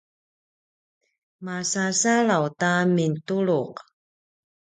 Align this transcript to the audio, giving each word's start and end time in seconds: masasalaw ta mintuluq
masasalaw 1.45 2.45
ta 2.59 2.71
mintuluq 2.95 3.75